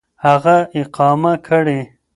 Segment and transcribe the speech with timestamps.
[0.25, 1.79] هغه اقامه كړي.